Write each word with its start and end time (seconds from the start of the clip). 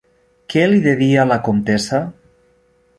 Què 0.53 0.63
li 0.71 0.79
devia 0.87 1.27
la 1.35 1.39
comtessa? 1.49 2.03